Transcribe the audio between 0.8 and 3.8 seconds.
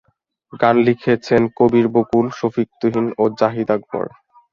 লিখেছেন কবির বকুল, শফিক তুহিন ও জাহিদ